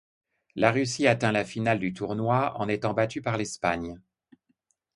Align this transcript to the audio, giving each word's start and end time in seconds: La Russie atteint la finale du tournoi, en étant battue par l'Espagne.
La 0.55 0.71
Russie 0.71 1.05
atteint 1.05 1.31
la 1.31 1.45
finale 1.45 1.77
du 1.77 1.93
tournoi, 1.93 2.55
en 2.59 2.67
étant 2.67 2.95
battue 2.95 3.21
par 3.21 3.37
l'Espagne. 3.37 3.99